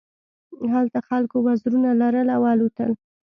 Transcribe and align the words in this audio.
هلته 0.73 0.99
خلکو 1.09 1.37
وزرونه 1.47 1.89
لرل 2.01 2.27
او 2.37 2.41
الوتل. 2.51 2.91